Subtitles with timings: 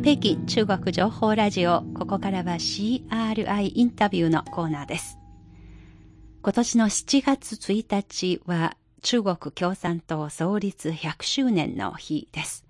[0.00, 1.82] 北京中国情報ラジオ。
[1.82, 5.18] ここからは CRI インタビューのコーナーです。
[6.40, 12.64] 今年の7月1日は中国共産党創立100周年の日です。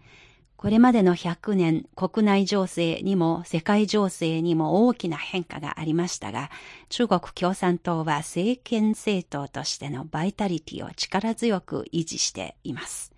[0.57, 6.51] これまでの100年、国内情勢にも世界情勢にも大きな変化がありましたが、
[6.89, 13.13] 中国共産党は政権政党としてのバイタリティを力強く維持しています。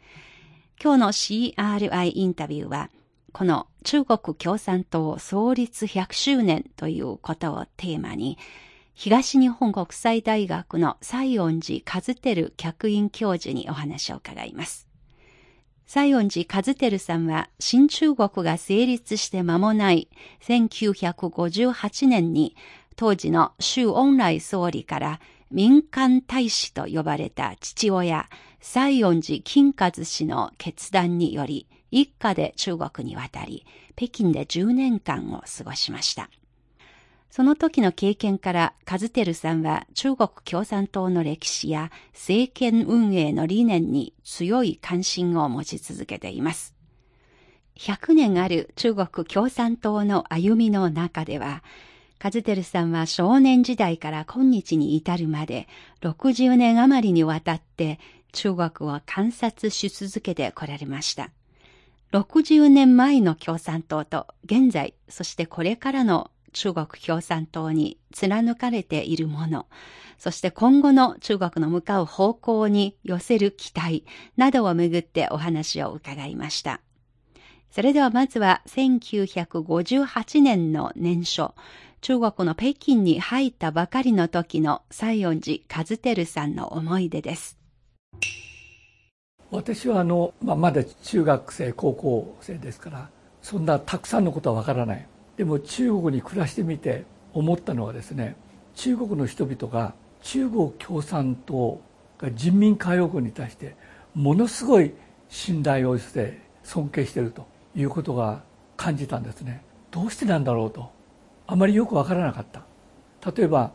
[0.82, 2.90] 今日の CRI インタビューは、
[3.32, 8.38] この中国共産党創立100周年ということをテーマに、
[8.94, 14.90] 東日本国際大学の西園寺和照客員教授にお話を伺います。
[15.86, 20.08] 西園寺和照さんは新中国が成立して間もない
[20.42, 22.54] 1958年に
[22.94, 25.20] 当時の周恩来総理から
[25.50, 28.28] 民間大使と呼ばれた父親
[28.60, 36.30] 西園寺金和氏の決断により一家で中国に渡り北京で10年間を過ごしました。
[37.30, 46.74] その時の経験から、カズテルさんは中国共産党の歴史や政権運営の理念に強い関心を持ち続けています。
[47.76, 51.62] 100年ある中国共産党の歩みの中では、
[52.18, 55.68] カズテルさんは少年時代から今日に至るまで
[56.02, 57.98] 60年余りにわたって
[58.32, 61.30] 中国を観察し続けてこられました。
[62.12, 69.66] 60年前の共産党と現在、そしてこれからの中国共産党に貫かれているもの、
[70.18, 74.04] そして今後の中国の向かう方向に寄せる期待
[74.36, 76.80] などをめぐってお話を伺いました。
[77.70, 81.52] それではまずは1958年の年初、
[82.00, 87.59] 中国の北京に入ったばかりの時の西園寺和照さんの思い出です。
[89.50, 93.10] 私はあの、まあ、まだ中学生高校生ですから
[93.42, 95.06] そんなたくさんのことはわからない。
[95.36, 98.36] でも中国に暮らしてみて思ったのはですね
[98.74, 101.80] 中国の人々が中国共産党
[102.18, 103.74] が人民解放軍に対して
[104.14, 104.92] ものすごい
[105.28, 108.42] 信頼をして尊敬しているということが
[108.76, 109.64] 感じたんですね。
[109.90, 110.90] どうしてなんだろうと。
[111.46, 112.62] あまりよく分からなかった。
[113.32, 113.72] 例えば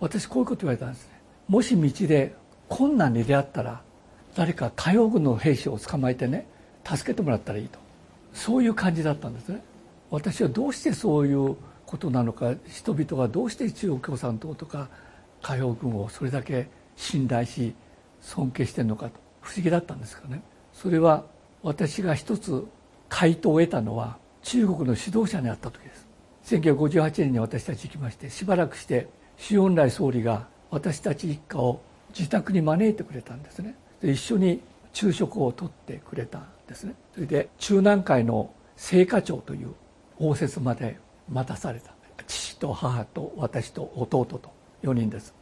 [0.00, 1.20] 私こういうこと言われたんですね。
[1.48, 2.34] もし道で
[2.68, 3.82] 困難に出会ったら
[4.36, 6.46] 誰か解放軍の兵士を捕まえてね
[6.84, 7.78] 助けてもらったらいいと。
[8.34, 9.62] そういう感じだったんですね。
[10.10, 14.88] 私はどうしてそういうことなのか人々がどうして中国共産党とか
[15.40, 17.74] 解放軍をそれだけ信頼し
[18.20, 19.12] 尊敬してるのかと。
[19.40, 20.42] 不思議だったんですかね。
[20.74, 21.24] それは
[21.62, 22.66] 私が一つ
[23.08, 26.06] 回答を得たのは中国の指導者に会った時です。
[26.44, 29.08] 1958年に私たち行きましてしばらくして
[29.38, 31.80] 周恩来総理が私たち一家を
[32.10, 33.74] 自宅に招いてくれたんですね。
[34.00, 34.60] で一緒に
[34.92, 36.94] 昼食をとってくれたんですね。
[37.14, 39.74] それで中南海の青果町という
[40.18, 40.98] 応接まで
[41.28, 41.94] 待たされた。
[42.26, 44.40] 父と母と私と弟と
[44.82, 45.34] 4人です。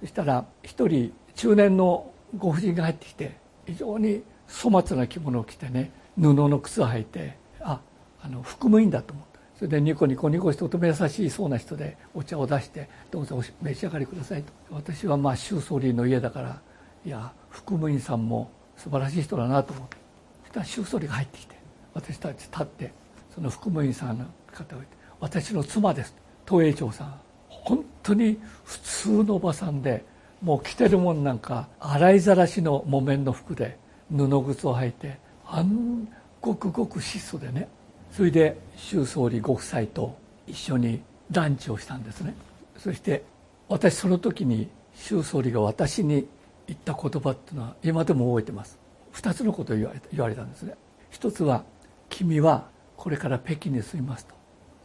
[0.00, 3.36] そしたら1人中年のご婦人が入ってきて
[3.66, 5.90] 非常に粗末な着物を着てね
[6.20, 7.80] 布の靴を履いてあ
[8.22, 9.36] あの服務員だと思った。
[9.56, 14.52] それでニコニコニコしてとても優しいそうな人でお茶を出して「どうぞお召し上がりください」と。
[14.70, 16.60] 私はまあ周総理の家だから
[17.06, 19.96] いや服務員さんも素晴らしい人だなと思って
[20.44, 21.56] そしたら周総理が入ってきて
[21.94, 22.92] 私たち立って
[23.34, 24.80] その福務員さんの方を
[25.18, 26.14] 私の妻です。
[26.46, 27.20] 東栄町さん。
[27.48, 30.04] 本当に普通のおばさんで
[30.42, 33.78] もう着てるもんなんか洗いざらしの木綿の服で
[34.14, 36.06] 布靴を履いてあん
[36.40, 37.68] ごくごく質素でね。
[38.12, 41.00] それで習総理ご夫妻と一緒に
[41.30, 42.34] ランチをしたんですね。
[42.78, 43.24] そして
[43.68, 46.26] 私その時に習総理が私に
[46.66, 48.78] 言った言葉っていうのは今でも覚えてます。
[49.14, 50.74] 2つのことを言われ言われたんですね。
[51.10, 51.64] 一つは
[52.08, 54.34] 君はこれから北京に住みますと。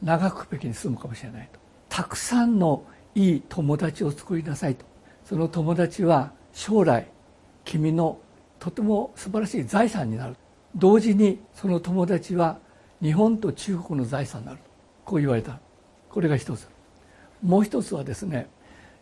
[0.01, 1.59] 長く北京に住むかもしれないと。
[1.89, 2.85] たくさんの
[3.15, 4.85] いい友達を作りなさいと。
[5.25, 7.07] その友達は将来
[7.65, 8.19] 君の
[8.59, 10.35] とても素晴らしい財産になる。
[10.75, 12.59] 同時にその友達は
[13.01, 14.59] 日本と中国の財産になる
[15.03, 15.59] こう言われた。
[16.09, 16.67] これが一つ。
[17.41, 18.47] もう一つはですね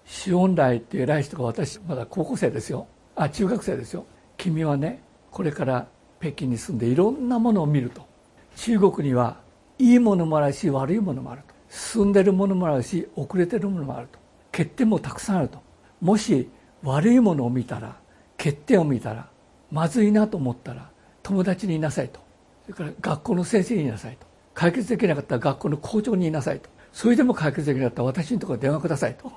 [0.09, 2.87] 周恩来っていう偉い人が私まだ高校生ですよ。
[3.15, 4.05] あ中学生ですよ。
[4.37, 5.87] 君はねこれから
[6.19, 8.07] 北京に住んでいろんなものを見ると。
[8.55, 9.37] 中国には
[9.77, 11.53] いいものもあるし悪いものもあると。
[11.69, 14.17] 進んでるものもあるし遅れてるものもあると。
[14.51, 15.61] 欠点もたくさんあると。
[16.01, 16.49] もし
[16.81, 17.95] 悪いものを見たら
[18.37, 19.29] 欠点を見たら
[19.71, 20.89] まずいなと思ったら
[21.21, 22.19] 友達にいなさいと。
[22.65, 24.25] それから学校の先生にいなさいと。
[24.55, 26.69] 解決できなかったら学校の校長にいなさいと。
[26.91, 29.31] それでも解決できなかったら私のところ電話くださいと。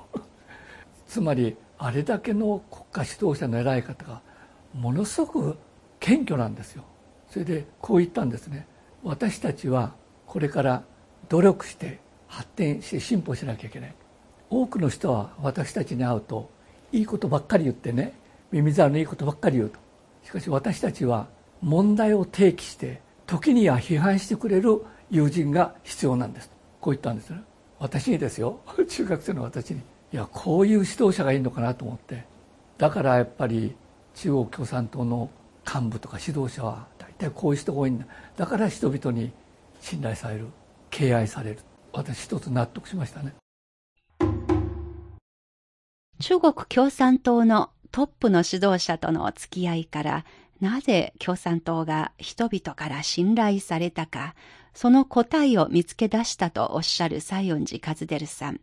[1.13, 4.23] つまりあれだけの国家指導者の偉い方が
[4.73, 5.57] ものすごく
[5.99, 6.83] 謙虚なんですよ。
[7.29, 8.65] それでこう言ったんですね。
[9.03, 9.93] 私たちは
[10.25, 10.83] これから
[11.29, 13.95] 努力して発展して進歩しなきゃいけない。
[14.49, 16.49] 多くの人は私たちに会うと
[16.91, 18.13] いいことばっかり言ってね。
[18.51, 19.77] 耳障りのいいことばっかり言うと。
[20.23, 21.27] しかし私たちは
[21.61, 26.49] 問題を提起して時には批判してくれる友人が必要なんです。
[26.81, 27.43] こう言ったんですね。
[27.77, 28.61] 私にですよ。
[28.89, 29.92] 中学生の私に。
[30.13, 32.25] いやこういう指導者がいいのかなと思って。
[32.77, 33.75] だからやっぱり
[34.13, 35.31] 中国共産党の
[35.65, 38.05] 幹部とか指導者は大体こういう人が多いんだ。
[38.37, 39.31] だから人々に
[39.81, 40.49] 信頼される
[40.91, 41.59] 敬愛される。
[41.91, 43.33] 私一つ納得しましたね。
[46.19, 50.25] 中国共産党のトップの指導者との付き合いから
[50.61, 54.35] なぜ共産党が人々から信頼されたか
[54.73, 58.59] その答えを見つけ出したとおっしゃる西園寺和輝さん。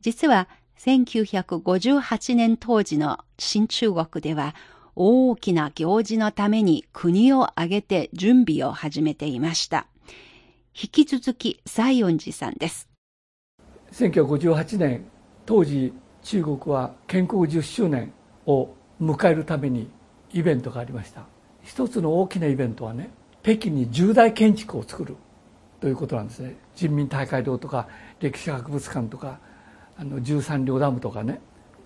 [0.00, 0.48] 実は
[0.84, 4.56] 1958年当時の新中国では
[4.96, 9.86] 大きな行事のために国を挙げて準備を始めていました。
[10.74, 12.88] 引き続き西園寺さんです。
[13.92, 15.04] 1958年、
[15.46, 15.92] 当時
[16.24, 18.12] 中国は建国10周年
[18.46, 18.70] を
[19.00, 19.88] 迎えるために
[20.32, 21.26] イベントがありました。
[21.62, 23.10] 一つの大きなイベントはね、
[23.44, 25.14] 北京に重大建築を作る
[25.80, 26.56] ということなんですね。
[26.74, 27.86] 人民大会堂とか
[28.18, 29.38] 歴史博物館とか
[29.96, 31.40] あの13両ダムとかね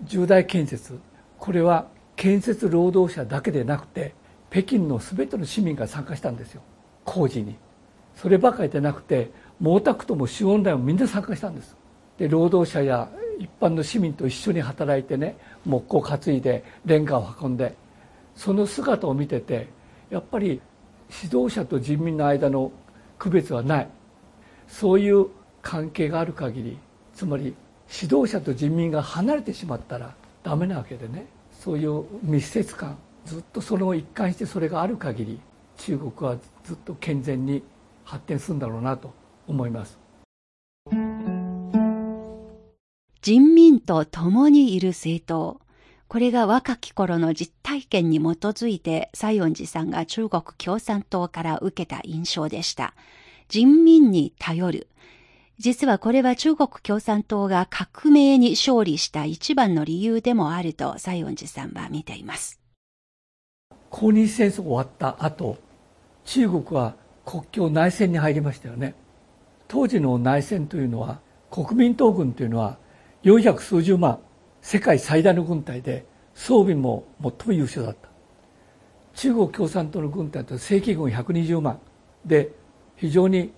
[0.05, 0.99] 重大建設。
[1.39, 1.87] これは
[2.17, 4.15] 建設労働者だけでなくて
[4.51, 6.63] 北京の全ての市民が参加したんですよ。
[7.05, 7.57] 工事に。
[8.15, 9.31] そればかりでなくて
[9.63, 11.77] 毛沢東も周恩来もみんな参加したんです。
[12.19, 17.75] で労働者や一般の市民と一緒に働いてね木工担いでレンガを運んで
[18.35, 19.69] その姿を見てて
[20.09, 20.61] やっぱり
[21.23, 22.73] 指導者と人民の間の
[23.19, 23.89] 区別はない。
[24.69, 25.27] そういう
[25.63, 26.79] 関係がある限り
[27.15, 27.55] つまり
[27.93, 31.27] 指導者と人民が離れてしまったらダメなわけでね。
[31.53, 35.41] そういう密接感ずっとその一貫してそれがある限り
[35.79, 37.63] 中国はずっと健全に
[38.05, 39.13] 発展するんだろうなと
[39.49, 39.99] 思います。
[43.21, 45.61] 人民と共にいる政党。
[46.07, 52.95] これが若き頃の実体験に基づいて西園寺さんが中国共産党から受けた印象でした。
[53.49, 54.89] 人民に頼る。
[55.59, 62.61] 実はこれは中国共産党が革命に勝利した一番の理由でもあると西園寺さんは見ています。
[63.89, 65.57] 抗日戦争終わった後、
[66.27, 66.95] 中国は
[67.25, 68.95] 国境内戦に入りましたよね。
[69.67, 71.21] 当時の内戦というのは、
[71.51, 72.77] 国民党軍というのは
[73.25, 74.19] 400数十万、
[74.61, 76.05] 世界最大の軍隊で、
[76.35, 78.11] 装備も最も優秀だった。
[79.15, 81.81] 中国共産党の軍隊と正規軍120万
[82.27, 82.53] で、
[82.97, 83.53] 非常に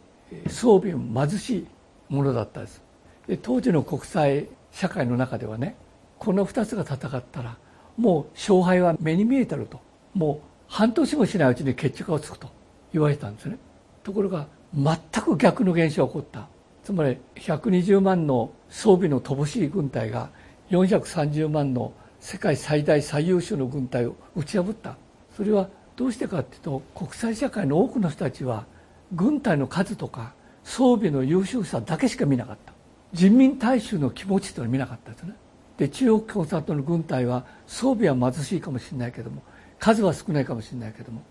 [0.47, 1.67] 装備も貧しい
[2.09, 2.83] ものだったです。
[3.27, 5.77] で当時の国際社会の中ではね
[6.19, 7.57] この2つが戦ったら
[7.97, 9.81] もう勝敗は目に見えてると。
[10.15, 12.49] もう半年もしないうちに決着がつくと
[12.93, 13.59] 言われたんですね。
[14.03, 16.49] ところが全く逆の現象が起こった。
[16.83, 20.31] つまり120万の装備の乏しい軍隊が
[20.71, 24.97] 430万の世界最大最優秀の軍隊を打ち破った。
[25.37, 28.67] それはどうしてかっていうと国際社会の多くの人たちは
[29.13, 30.35] 軍隊の数とか
[30.69, 32.75] 装備の優秀さだけしか見なかった。
[33.15, 35.33] 人民大衆の気持ちというのは見なかったですね。
[35.79, 39.43] で中国共産党の軍隊は装備は貧しいかもしれないけども
[39.79, 41.23] 数は少ないかもしれないけども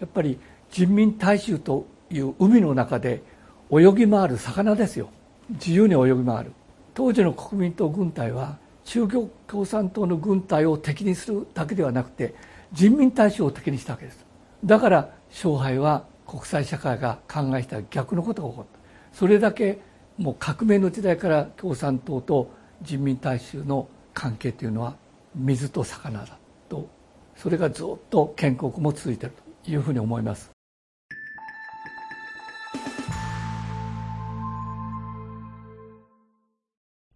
[0.00, 0.38] やっぱり
[0.70, 3.22] 人民大衆という海の中で
[3.70, 5.10] 泳ぎ回る魚ですよ。
[5.50, 6.52] 自由に泳ぎ回る。
[6.94, 12.34] 当時の国民党軍隊は中国共産党の軍隊を敵にするだけではなくて
[12.72, 14.24] 人民大衆を敵にしたわけです。
[14.64, 18.75] だから勝敗は国際社会が考えた逆のことが起こった。
[19.16, 19.78] それだけ
[20.18, 22.50] もう革命の時代から共産党と
[22.82, 24.94] 人民大衆の関係というのは
[25.34, 26.86] 水と魚だと
[27.34, 30.50] それがずっと建国も続いているというふうに思います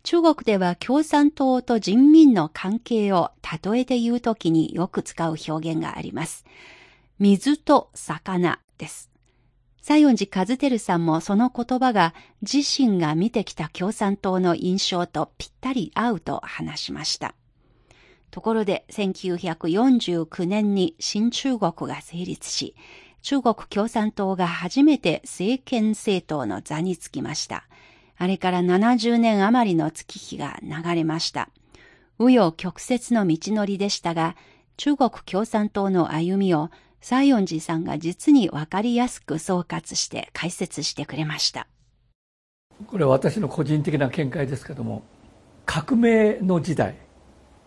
[0.03, 3.31] 中国では共産党と人民の関係を
[3.63, 6.45] 例えて言うときによく使う表現があります。
[7.21, 9.10] 水と魚です。
[9.83, 17.35] 西園寺和輝さんもその言葉が自身が見てきた共産党の印象とぴったり合うと話しました。
[18.31, 22.75] ところで1949年に新中国が成立し、
[23.23, 27.65] 中国共産党が初めて政権政党の座につきました。
[28.17, 31.49] あれから70年余りの月日が流れました。
[32.19, 34.37] 紆余曲折の道のりでしたが、
[34.77, 41.67] 中国共産党の歩みを西園寺さんが実にわかりやすく総括して解説してくれました。
[42.87, 45.03] これは私の個人的な見解ですけども
[45.67, 46.97] 革命の時代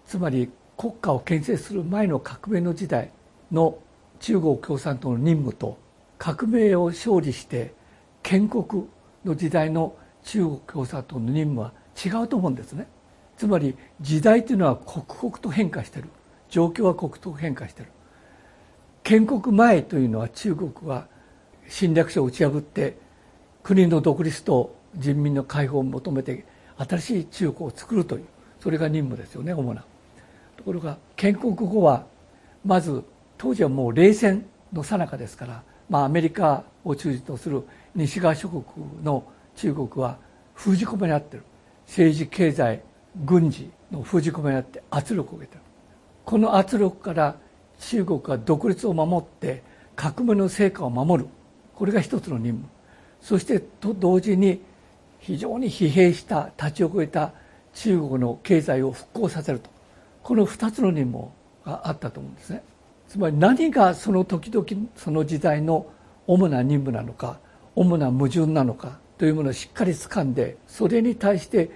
[0.05, 3.11] つまり国家を建設する前の革命の時代
[3.51, 3.77] の
[4.19, 5.77] 中国共産党の任務と
[6.17, 7.73] 革命を勝利して
[8.23, 8.87] 建国
[9.25, 11.73] の時代の中国共産党の任務は
[12.03, 12.87] 違うと思うんですね。
[13.37, 16.09] つまり時代というのは刻々と変化している。
[16.49, 17.91] 状況は刻々と変化している。
[19.03, 21.07] 建国前というのは中国は
[21.67, 22.97] 侵略者を打ち破って
[23.61, 26.45] 国の独立と人民の解放を求めて
[26.77, 28.25] 新しい中国を作るという
[28.59, 29.83] それが任務ですよね主な
[30.57, 32.05] ところが建国後は
[32.65, 33.03] まず
[33.37, 37.63] 当時はもう冷戦の最中ですから、まあ、アメリカを中心とする
[37.95, 38.63] 西側諸国
[39.03, 39.23] の
[39.55, 40.17] 中国は
[40.53, 41.43] 封じ込めにあってる。
[41.85, 42.81] 政治経済
[43.25, 45.61] 軍事の封じ込めにあって圧力を受けてる。
[46.25, 47.35] この圧力から
[47.89, 49.63] 中国が独立を守って
[49.95, 51.29] 革命の成果を守る。
[51.75, 52.69] これが一つの任務。
[53.21, 54.61] そしてと同時に
[55.19, 57.31] 非常に疲弊した立ち遅れた
[57.73, 59.69] 中国の経済を復興させると。
[60.21, 61.29] この2つの任務
[61.65, 62.63] があったと思うんですね。
[63.07, 65.85] つまり何がその時々その時代の
[66.25, 67.39] 主な任務なのか
[67.75, 71.69] 主な矛盾なのかというものをしっかり掴んでそれに対して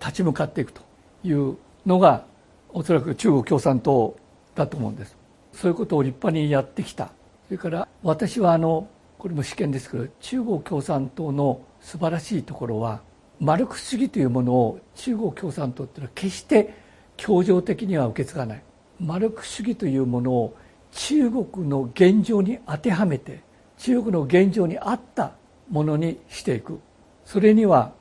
[0.00, 0.82] 立ち向かっていくと
[1.24, 2.24] いうのが
[2.70, 4.16] おそらく中国共産党
[4.54, 5.19] だと思うんです。
[5.52, 7.06] そういうことを立派にやってきた。
[7.46, 8.88] それから私はあの
[9.18, 13.02] これも試験ですけど中国共産党の素晴らしいところは
[13.40, 16.74] マルクス主義というものを中国共産党っていうのは決して
[17.16, 18.62] 協情的には受け継がない。
[18.98, 20.56] マルクス主義というものを
[20.92, 23.42] 中国の現状に当てはめて
[23.78, 25.32] 中国の現状に合った
[25.70, 26.80] ものにしていく。
[27.24, 27.92] それには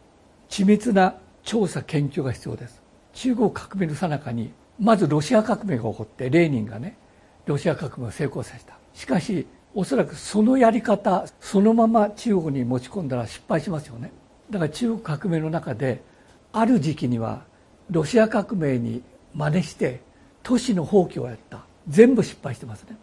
[0.49, 2.81] 緻密な調査研究が必要です。
[3.13, 6.97] 中国革命の最中にまずロシア革命が起こってレーニンがね
[7.49, 8.77] ロシア革命を成功させた。
[8.93, 14.11] しかしおそらくそのやり方そのまま中国に持ち込んだら失敗しますよね。
[14.51, 16.03] だから中国革命の中で
[16.53, 17.45] ある時期には
[17.89, 19.01] ロシア革命に
[19.33, 20.01] 真似して
[20.43, 21.61] 都市の放棄をやった。
[21.87, 22.97] 全部失敗してますね。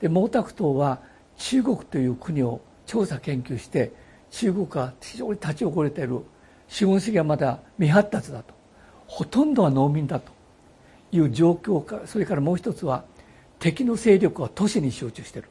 [0.00, 1.00] で毛沢東は
[1.36, 3.92] 中国という国を調査研究して
[4.30, 6.20] 中国が非常に立ち遅れている。
[6.68, 8.54] 資本主義はまだ未発達だと。
[9.06, 10.32] ほとんどは農民だと
[11.12, 13.04] いう状況からそれからもう一つは
[13.64, 15.48] 敵の勢力は都市に集中している。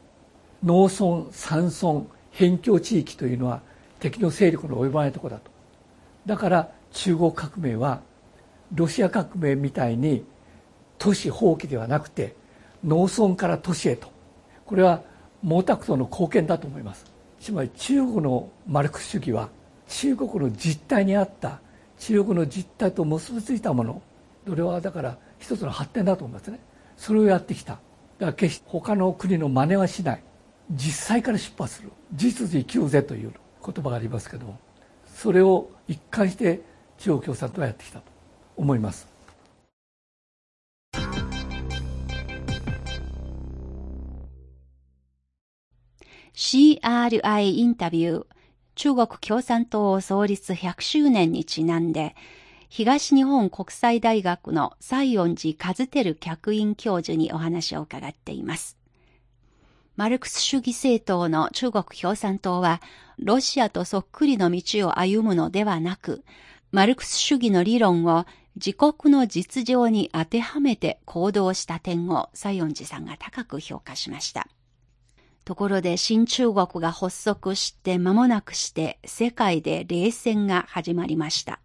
[0.63, 3.63] 農村山村辺境地域というのは
[4.00, 5.50] 敵の勢力の及ばないところだと。
[6.27, 8.01] だから中国革命は
[8.75, 10.24] ロシア革命みたいに
[11.00, 12.36] 都市放棄ではなくて
[12.84, 14.10] 農村から都市へと。
[14.67, 15.01] これは
[15.41, 17.12] 毛沢東の貢献だと思います。
[17.39, 19.50] つまり中国のマルクス主義は
[19.88, 21.62] 中国の実態にあった
[21.98, 24.03] 中国の実態と結びついたもの。
[24.48, 26.60] それはだから一つの発展だと思いますね。
[26.96, 27.79] それをやってきた。
[28.31, 30.23] 決して他の国の真似はしない。
[30.71, 31.91] 実際から出発する。
[32.13, 33.33] 実需生きようぜという
[33.65, 34.59] 言葉がありますけども。
[35.07, 36.61] それを一貫して
[36.99, 38.05] 中国共産党はやってきたと
[38.55, 39.07] 思います。
[46.33, 48.25] CRI インタビュー。
[48.75, 52.15] 中国共産党創立100周年にちなんで
[52.75, 58.79] 東日本国際大学の西園寺和照客員教授にお話を伺っています。
[59.95, 62.81] マルクス主義政党の中国共産党は、
[63.19, 66.23] ロシアとそっくりの道を歩むのではなく、
[66.71, 68.25] マルクス主義の理論を
[68.55, 74.47] 自国の実情に当てはめて行動した点を西園寺さんが高く評価しました。
[75.45, 81.59] ところで新中国が発足して間もなくして世界で冷戦が始まりました。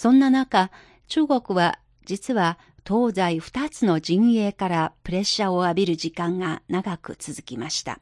[0.00, 0.70] そんな中、
[1.08, 8.00] 中国は実は東西二つの陣営からプレッシャーを浴びる時間が長く続きました。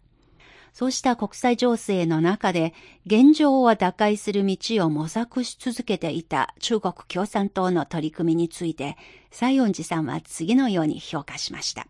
[0.72, 2.72] そうした国際情勢の中で
[3.04, 8.96] 現状を打開する道を模索し続けていた中国共産党の取り組みについて、
[9.32, 11.88] 西園寺さんは次のように評価しました。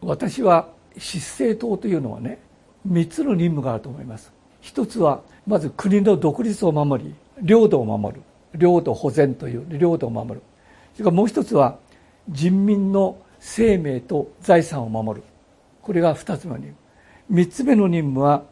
[0.00, 2.38] 私は失政党というのはね、
[2.88, 4.32] 3つの任務があると思います。
[4.60, 7.12] 一つは、まず国の独立を守り、
[7.42, 8.22] 領土を守る。
[8.56, 10.42] 領土保全という領土を守る。
[10.94, 11.78] それからもう一つは
[12.28, 15.26] 人民の生命と財産を守る。
[15.82, 16.76] これが二つの任務。
[17.28, 18.44] 三つ目の任務は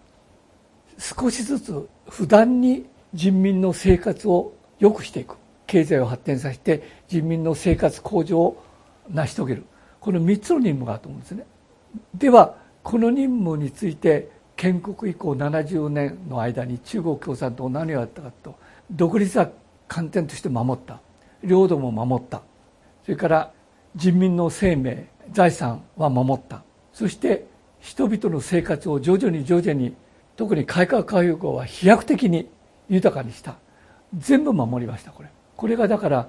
[0.98, 5.36] 少しずつ不断に人民の生活を良くしていく。
[5.66, 8.62] 経済を発展させて人民の生活向上を
[9.10, 9.64] 成し遂げる。
[10.00, 11.46] この三つの任務があると思うんですね。
[12.14, 18.54] ではこの任務について建国以降70年の間に中国共産党何をやったかと
[18.90, 19.48] 独立は
[19.88, 21.00] 観点として守った。
[21.42, 22.42] 領土も守った。
[23.04, 23.52] それから
[23.96, 26.62] 人民の生命財産は守った。
[26.92, 27.46] そして
[27.80, 29.94] 人々の生活を徐々に徐々に
[30.36, 32.48] 特に改革開放は飛躍的に
[32.88, 33.56] 豊かにした。
[34.16, 35.28] 全部守りましたこれ。
[35.56, 36.28] これがだから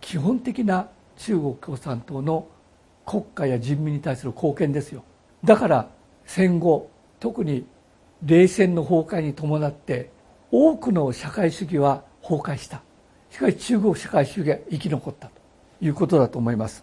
[0.00, 2.46] 基本的な中国共産党の
[3.04, 5.04] 国家や人民に対する貢献ですよ。
[5.44, 5.88] だから
[6.24, 7.66] 戦後特に
[8.24, 10.10] 冷戦の崩壊に伴って
[10.50, 12.82] 多くの社会主義は崩壊した。
[13.36, 15.32] しかし中国社会主義が生き残ったと
[15.82, 16.82] いうことだと思います。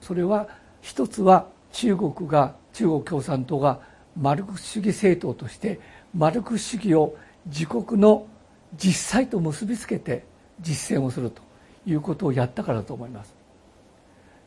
[0.00, 0.46] それは
[0.80, 3.80] 一つは中国が中国共産党が
[4.16, 5.80] マルクス主義政党として
[6.14, 8.28] マルクス主義を自国の
[8.76, 10.22] 実際と結びつけて
[10.60, 11.42] 実践をすると
[11.84, 13.34] いうことをやったからだと思います。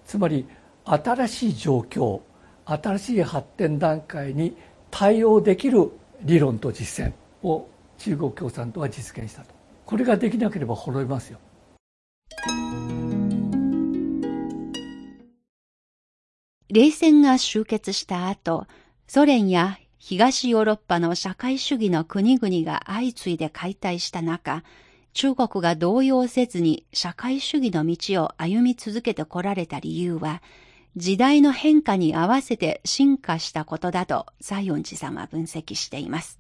[0.06, 0.48] つまり
[0.86, 2.22] 新しい状況
[2.64, 4.56] 新しい発展段階に
[4.90, 7.14] 対応できる理論と実践
[7.46, 9.59] を中国共産党は実現したと。
[9.90, 11.40] これができなければ滅びますよ
[16.72, 18.68] 冷戦が終結した後
[19.08, 24.64] ソ連や東ヨーロッパの社会主義の国々が相次いで解体した中
[25.14, 30.44] 中国が動揺せずに社会主義の道を歩み続けてこられた理由は
[30.98, 36.40] 時代の変化に合わせて進化したことだと西園寺さんは分析しています。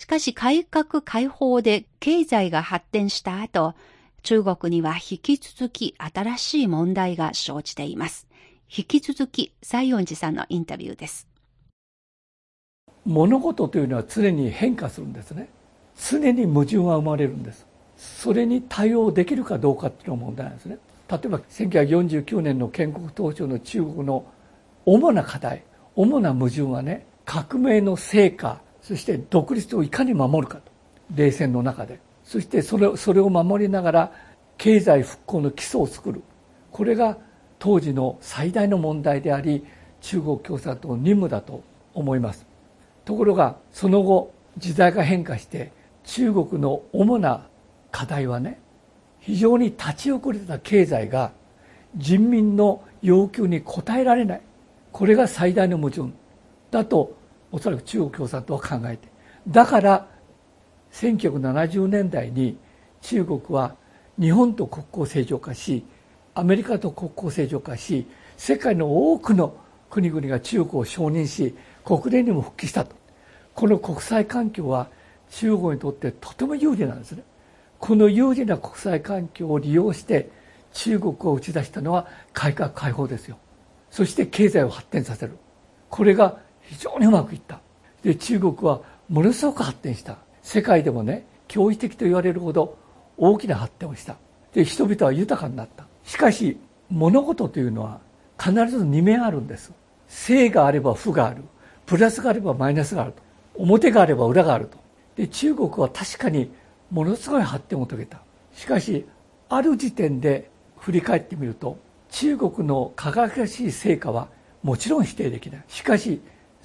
[0.00, 3.74] しかし改革開放で経済が発展した後、
[4.22, 8.26] 中国には引き続き新しい問題が生じています。
[8.74, 11.28] 引き続き西園寺さんのインタビューです。
[13.04, 15.50] 物事というのは常に変化するんですね。
[16.08, 17.66] 常に矛盾は生まれるんです。
[17.98, 20.78] それに対応できるかどうかっていうのが問題なんですね。
[21.10, 24.24] 例えば1949年の建国当初の中国の
[24.86, 25.62] 主な課題
[25.94, 30.72] 主な矛盾はね革命の成果そして独立をいかに守るかと。
[31.14, 32.00] 冷戦の中で。
[32.24, 34.12] そしてそれそれを守りながら
[34.58, 36.22] 経済復興の基礎を作る。
[36.72, 37.16] これが
[37.60, 39.64] 当時の最大の問題であり
[40.00, 41.62] 中国共産党の任務だと
[41.94, 42.44] 思います。
[43.04, 45.70] ところがその後時代が変化して
[46.02, 47.46] 中国の主な
[47.92, 48.58] 課題はね
[49.20, 51.30] 非常に立ち遅れた経済が
[51.96, 54.40] 人民の要求に応えられない。
[54.90, 56.10] これが最大の矛盾
[56.72, 57.19] だと
[57.52, 59.08] おそらく中国共産党は考えて。
[59.48, 60.08] だから
[60.92, 62.58] 1970年代に
[63.00, 63.76] 中国は
[64.18, 65.84] 日本と国交正常化し
[66.34, 69.56] アメリカと国交正常化し世界の多くの
[69.88, 72.94] 国々が中国を承認し国連にも復帰したと。
[73.54, 74.88] この国際環境は
[75.30, 77.22] 中国にとってとても有利なんですね。
[77.78, 80.30] この有利な国際環境を利用して
[80.72, 83.38] 中国を打ち出したのは改革開放ですよ。
[83.90, 85.36] そして経済を発展させる。
[85.88, 86.38] これが
[86.70, 87.60] 非常にうまくいった。
[88.04, 90.18] で中国はものすごく発展した。
[90.40, 92.78] 世界でもね驚異的と言われるほど
[93.16, 94.16] 大きな発展をした。
[94.54, 95.86] で人々は豊かになった。
[96.04, 97.98] しかし物事というのは
[98.38, 99.72] 必ず二面あるんです。
[100.06, 101.42] 正があれば負がある。
[101.86, 103.22] プラスがあればマイナスがあると。
[103.56, 104.78] 表があれば裏があると。
[105.16, 106.52] で中国は確かに
[106.92, 108.22] ものすごい発展を遂げた。
[108.54, 109.04] しかし
[109.48, 111.78] ある時点で振り返ってみると
[112.10, 114.28] 中国の輝かしい成果は
[114.62, 115.64] もちろん否定できない。
[115.66, 116.20] しかし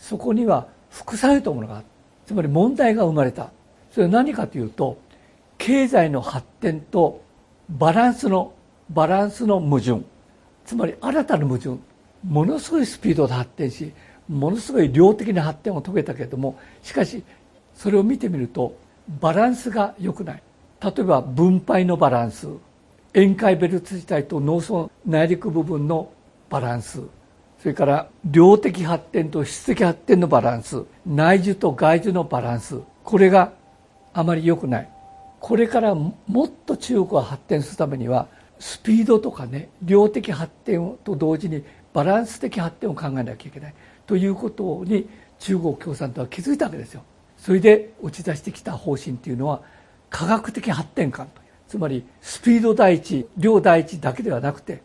[0.08, 1.86] そこには副作用というものがある
[2.28, 3.50] つまり問題が生まれた。
[3.90, 5.00] それは何かというと
[5.58, 7.24] 経済の発展と
[7.70, 8.54] バランスの
[8.92, 10.04] バランスの矛盾。
[10.64, 11.78] つまり新たな矛盾。
[12.24, 13.92] ものすごいスピードで発展し
[14.30, 17.24] ものすごい量的な発展を遂げたけれどもしかし
[17.74, 18.76] それを見てみると
[19.20, 20.44] バランスが良くない。
[20.84, 22.48] 例えば分配のバランス。
[23.16, 26.12] 沿海ベルト自体と農村内陸部分の
[26.50, 27.02] バランス。
[27.66, 33.54] それから量的発展と質的発展のバランス内需と外需のバランスこれが
[34.14, 34.90] あまり良くない。
[35.40, 36.14] これからも
[36.46, 38.28] っと中国が発展するためには
[38.60, 43.74] スピードとかね量的発展と同時にバランス的発展を考えなきゃいけない。
[44.06, 47.02] ということに中国共産党は気づいたわけですよ。
[47.36, 49.64] それで打ち出してきた方針っていうのは
[50.12, 51.46] 科学的発展感という。
[51.68, 54.84] つまりスピード第一量第一だけではなくて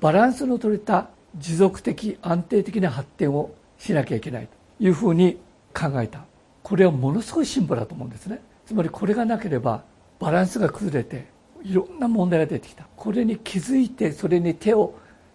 [0.00, 5.38] バランスの取れた持続的安定的な発展をしなきゃいけないというふうに
[5.74, 6.24] 考えた。
[6.62, 8.40] これはものすごい進歩だと思うんですね。
[8.64, 9.84] つまりこれがなければ
[10.18, 11.26] バランスが崩れて
[11.62, 12.86] いろんな問題が出てきた。
[12.96, 14.94] これに気づいてそれに手を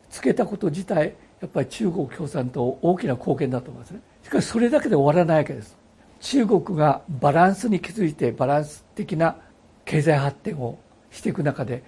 [0.10, 4.02] つけたこと自体やっぱり中国共産党大きな貢献だと思いますね。
[4.24, 5.78] しかしそれだけで終わらないわけです。
[6.20, 9.38] 中国がバランスに気づいてバランス的な
[9.86, 10.78] 経済発展を
[11.10, 11.84] していく中で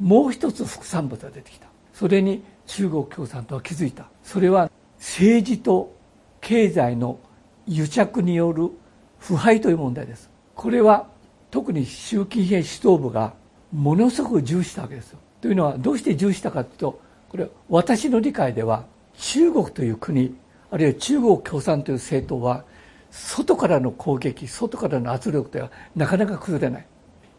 [0.00, 1.66] もう一つ副産物が出てきた。
[1.92, 4.06] それに中国共産党は気づいた。
[4.22, 5.94] それは政治と
[6.40, 7.18] 経済の
[7.66, 8.70] 癒着による
[9.18, 10.30] 腐敗という問題です。
[10.54, 11.06] これは
[11.50, 13.34] 特に習近平指導部が
[13.72, 15.18] ものすごく重視したわけですよ。
[15.40, 18.86] というのはどうして重視したかというとこれ私の理解では
[19.18, 20.34] 中国という国
[20.70, 22.64] あるいは中国共産という政党は
[23.10, 26.86] 外からの攻撃外からの圧力ではなかなか崩れない。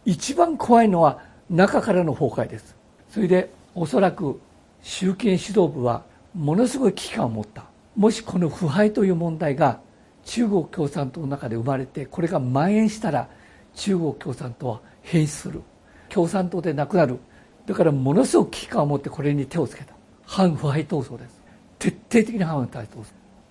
[0.05, 2.75] 一番怖いのは中からの崩壊です。
[3.09, 4.39] それでおそらく
[4.85, 6.03] 習近指導部は
[6.35, 7.65] ものすごい危機感を持った。
[7.95, 9.79] もしこの腐敗という問題が
[10.25, 13.27] 中国共産党の中で生まれてこれが蔓延したら
[13.73, 15.63] 中国共産党は変質する。
[16.07, 17.17] 共産党でなくなる。
[17.65, 19.95] だからものすごく危機感を持ってこれに手をつけた。
[20.23, 21.41] 反腐敗闘争です。
[21.79, 23.05] 徹底的な反腐敗闘争。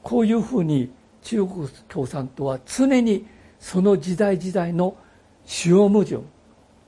[0.05, 0.93] こういうふうに
[1.23, 3.27] 中国共産党は常に
[3.59, 4.97] その時代時代の
[5.45, 6.19] 主要矛盾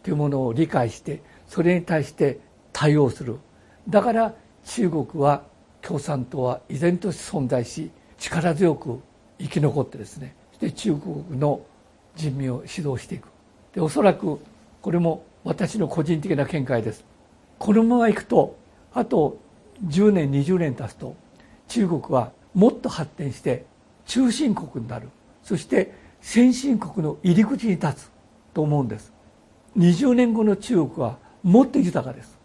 [0.04, 2.38] というものを理解してそれに対して
[2.72, 3.40] 対応する。
[3.88, 5.44] だから中国は
[5.80, 9.00] 共産党は依然として存在し力強く
[9.38, 11.60] 生き残ってですねで中国の
[12.14, 13.28] 人民を指導していく。
[13.74, 14.40] でおそらく
[14.80, 17.04] これも私の個人的な見解です。
[17.58, 18.56] このままいくと
[18.92, 19.38] あと
[19.86, 21.14] 10年20年経つと
[21.68, 23.66] 中国はもっと発展して
[24.06, 25.10] 中心国になる。
[25.42, 28.10] そして先進国の入り口に立つ
[28.54, 29.12] と思うんです。
[29.76, 32.35] 20年後の中国はもっと豊かです。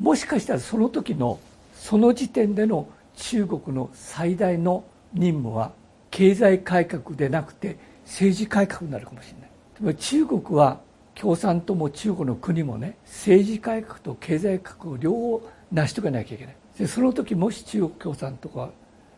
[0.00, 1.38] もしかしたらその時の
[1.74, 5.72] その時点での中国の最大の任務は
[6.10, 9.50] 経済改革でなくて政治改革になるかもしれない。
[9.76, 10.80] つまり中国は
[11.14, 16.56] 共産党も中国の国もね政治改革と経済改革を両方成し遂げなきゃいけない。
[16.78, 18.70] でその時もし中国共産党が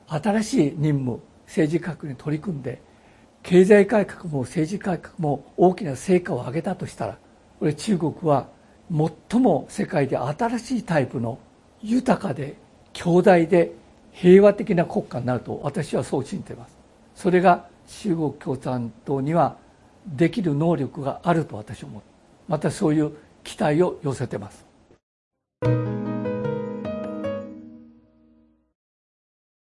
[0.09, 2.83] 新しい任務政治改革に取り組んで
[3.43, 7.19] 経済改革も政治改革も大きな成果を上げたとしたら
[7.59, 8.49] これ中国は
[8.91, 11.39] 最も世界で新しいタイプの
[11.83, 12.57] 豊かで
[12.93, 13.73] 強大で
[14.13, 16.77] 平和的な国家になると私はそう信じています。
[17.15, 19.57] それが中国共産党には
[20.07, 22.03] できる能力があると私は思う。
[22.49, 24.65] またそういう期待を寄せてます。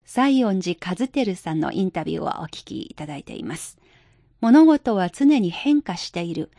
[0.04, 3.78] 西園寺和輝さんのインタビューをお聞きいただいています。
[4.40, 6.50] 物事は常に変化している。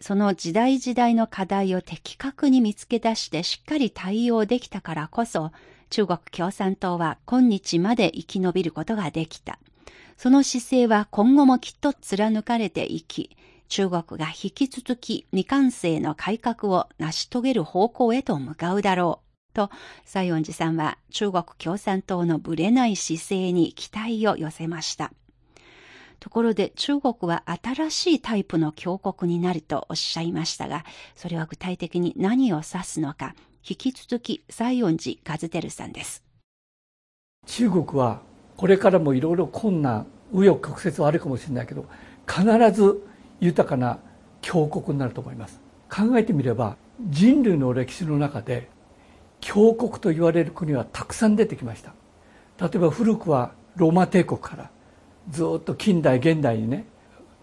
[0.00, 5.50] その時代時代の課題を的確に見つけ出してしっかり対応できたからこそ、
[5.90, 9.58] 中国共産党は今日まで生き延びることができた。
[10.16, 13.36] その姿勢は今後もきっと貫かれていき、
[13.68, 19.20] 中国が引き続き未完成の改革を成し遂げる方向へと向かうだろ
[19.52, 19.54] う。
[19.54, 19.70] と、
[20.04, 25.12] 西園寺さんは中国共産党のぶれない姿勢に期待を寄せました。
[26.20, 33.34] ところで中国は新しいタイプの強国になるとおっしゃいましたが、それは具体的に何を指すのか、
[33.68, 36.24] 引き続き西園寺和輝さんです。
[37.46, 38.20] 中国は
[38.56, 41.86] これからもいろいろ困難、紆余曲折はあるかもしれないけど、
[42.26, 43.00] 必ず
[43.40, 44.00] 豊かな
[44.42, 45.60] 強国になると思います。
[45.88, 48.68] 考えてみれば、人類の歴史の中で、
[49.40, 51.94] 強国と言われる国はたくさん出てきました。
[52.60, 54.70] 例えば古くはローマ帝国から、
[55.30, 56.86] ずっと近代現代にね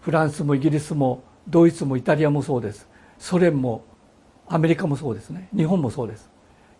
[0.00, 2.88] フランスもイギリスもドイツもイタリアもそうです。
[3.18, 3.84] ソ連も
[4.48, 5.48] アメリカもそうですね。
[5.56, 6.30] 日本もそうです。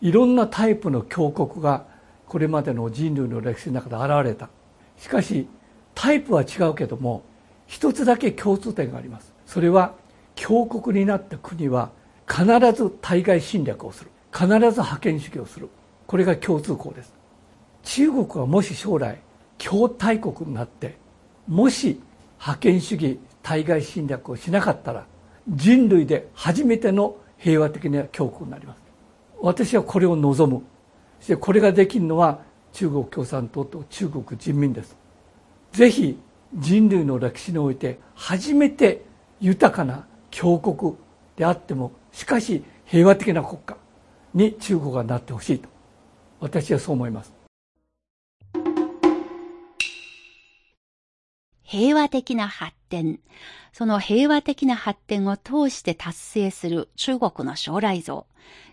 [0.01, 1.87] いろんなタイプの強国が
[2.27, 4.49] これまでの人類の歴史の中で現れた。
[4.97, 5.49] しかし
[5.95, 7.23] タイプは違うけども
[7.67, 9.33] 一つだけ共通点があります。
[9.47, 9.95] それは
[10.35, 11.91] 強国になった国は
[12.29, 14.11] 必ず対外侵略をする。
[14.33, 15.69] 必ず覇権主義をする。
[16.07, 17.15] これが共通項です。
[17.83, 19.19] 中国はもし将来
[19.59, 20.97] 強大国になって
[21.49, 22.01] もし
[22.39, 25.07] 覇権主義対外侵略をしなかったら
[25.49, 28.81] 人類で初めての平和的な強国になります。
[29.41, 30.65] 私はこれを望む。
[31.21, 32.41] そしてこれができるのは
[32.73, 34.97] 中国共産党と中国人民です。
[35.73, 36.19] ぜひ
[36.55, 39.05] 人類の歴史において初めて
[39.41, 40.95] 豊かな強国
[41.37, 43.77] であってもしかし平和的な国家
[44.35, 45.69] に中国がなってほしいと
[46.41, 47.36] 私はそう思います。
[51.69, 53.19] 平和的な発展。
[53.73, 58.27] その平和的な発展を通して達成する中国の将来像。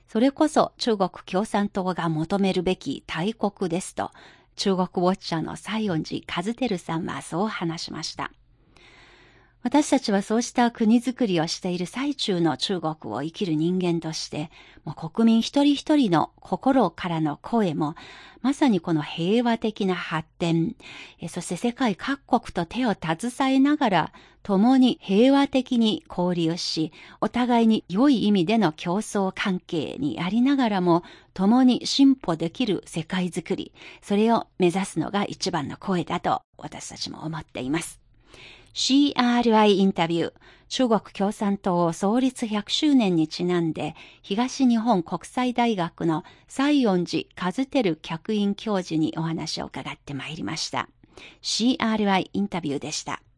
[0.07, 4.11] それこそ中国共産党が求めるべき大国ですと、
[4.55, 8.31] 中国ウォッチャーの西園寺和輝さんはそう話しました。
[9.63, 14.51] 私たちはそうした国づくりをしている最中の中国を生きる人間として、
[14.83, 17.95] もう国民一人一人の心からの声も、
[18.41, 20.75] まさにこの平和的な発展、
[21.29, 33.71] そして世界各国と手を携えながら、共に平和的に交流し、お互いに良い意味での競争関係にありながらも、共に進歩できる世界づくり、
[34.01, 38.02] それを目指すのが一番の声だと私たちも思っています。
[38.73, 40.33] CRI インタビュー、
[40.67, 50.89] 中国共産党創立100周年にちなんで、東日本国際大学の西園寺和輝客員教授にお話を伺ってまいりました。
[51.41, 53.23] CRI インタビューでした。